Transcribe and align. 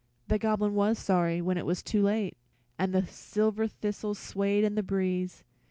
The 0.29 0.39
Goblin 0.39 0.73
was 0.73 0.97
sorry 0.97 1.43
when 1.43 1.59
it 1.59 1.65
was 1.67 1.83
too 1.83 2.01
late, 2.01 2.35
and 2.79 2.91
the 2.91 3.05
silver 3.05 3.67
thistle 3.67 4.15
swayed 4.15 4.63
in 4.63 4.73
the 4.73 4.81
breeze. 4.81 5.43